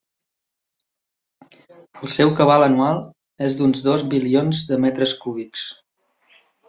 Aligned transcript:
El 1.99 2.09
seu 2.13 2.33
cabal 2.39 2.65
anual 2.69 3.03
és 3.49 3.59
d'uns 3.59 3.85
dos 3.89 4.07
bilions 4.15 4.63
de 4.71 4.81
metres 4.87 5.15
cúbics. 5.27 5.67